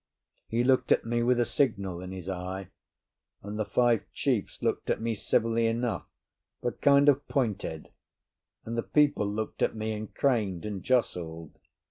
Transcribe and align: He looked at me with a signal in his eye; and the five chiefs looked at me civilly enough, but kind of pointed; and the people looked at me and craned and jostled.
He 0.47 0.63
looked 0.63 0.91
at 0.91 1.05
me 1.05 1.21
with 1.21 1.39
a 1.39 1.45
signal 1.45 2.01
in 2.01 2.11
his 2.11 2.27
eye; 2.27 2.69
and 3.43 3.59
the 3.59 3.65
five 3.65 4.03
chiefs 4.13 4.63
looked 4.63 4.89
at 4.89 4.99
me 4.99 5.13
civilly 5.13 5.67
enough, 5.67 6.07
but 6.59 6.81
kind 6.81 7.07
of 7.07 7.27
pointed; 7.27 7.91
and 8.65 8.75
the 8.75 8.81
people 8.81 9.27
looked 9.27 9.61
at 9.61 9.75
me 9.75 9.91
and 9.91 10.11
craned 10.11 10.65
and 10.65 10.81
jostled. 10.83 11.59